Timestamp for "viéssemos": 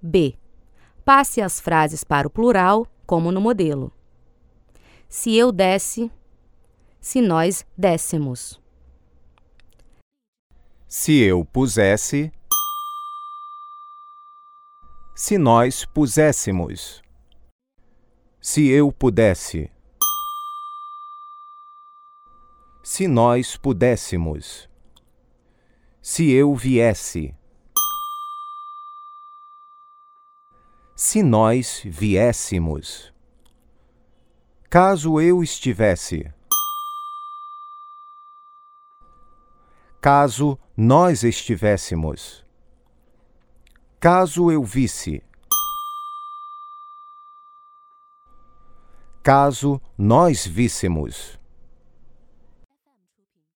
31.84-33.14